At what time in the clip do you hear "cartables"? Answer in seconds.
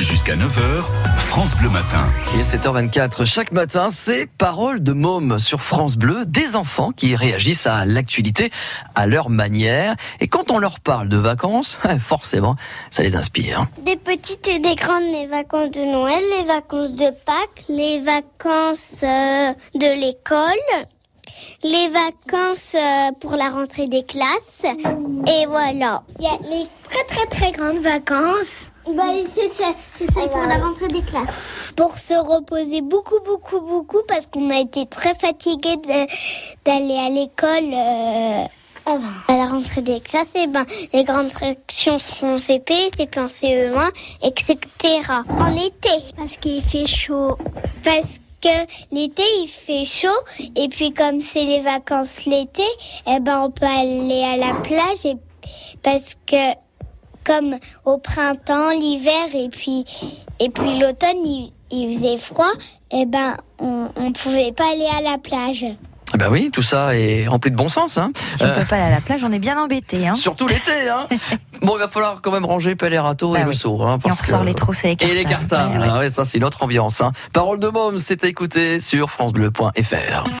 74.96-75.12, 75.24-75.78